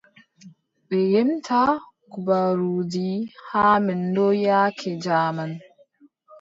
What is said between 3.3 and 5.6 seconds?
haa men ɗo yaake jaaman.